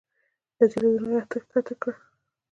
د 0.57 0.59
تلوېزون 0.73 1.13
ږغ 1.17 1.23
کښته 1.31 1.73
کړه. 1.81 1.93